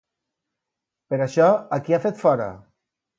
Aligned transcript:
Per 1.11 1.19
això, 1.25 1.49
a 1.77 1.79
qui 1.89 1.97
ha 1.99 1.99
fet 2.07 2.17
fora? 2.23 2.49